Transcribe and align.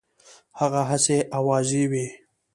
هغه 0.59 0.81
هسي 0.89 1.17
آوازې 1.39 1.83
وي. 1.91 2.07